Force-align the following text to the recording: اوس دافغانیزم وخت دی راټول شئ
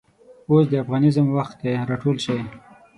اوس 0.49 0.65
دافغانیزم 0.73 1.25
وخت 1.37 1.55
دی 1.61 1.71
راټول 1.89 2.15
شئ 2.25 2.39